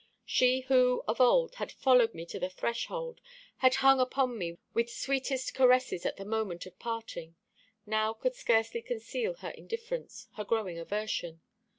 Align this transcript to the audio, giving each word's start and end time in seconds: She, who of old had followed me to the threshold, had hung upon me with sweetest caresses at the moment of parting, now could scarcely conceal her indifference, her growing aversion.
She, 0.25 0.61
who 0.61 1.03
of 1.07 1.21
old 1.21 1.53
had 1.61 1.71
followed 1.71 2.15
me 2.15 2.25
to 2.25 2.39
the 2.39 2.49
threshold, 2.49 3.21
had 3.57 3.75
hung 3.85 3.99
upon 3.99 4.35
me 4.35 4.57
with 4.73 4.89
sweetest 4.89 5.53
caresses 5.53 6.07
at 6.07 6.17
the 6.17 6.25
moment 6.25 6.65
of 6.65 6.79
parting, 6.79 7.35
now 7.85 8.13
could 8.13 8.33
scarcely 8.33 8.81
conceal 8.81 9.35
her 9.35 9.51
indifference, 9.51 10.27
her 10.37 10.43
growing 10.43 10.79
aversion. 10.79 11.41